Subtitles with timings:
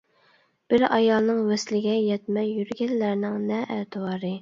[0.73, 4.39] بىر ئايالنىڭ ۋەسلىگە يەتمەي، يۈرگەنلەرنىڭ نە ئەتىۋارى.